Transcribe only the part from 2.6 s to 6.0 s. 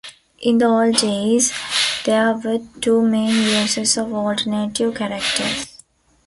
two main uses of alternative characters.